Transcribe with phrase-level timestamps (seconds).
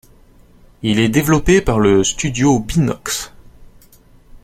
[0.81, 3.31] Il est développé par le studio Beenox.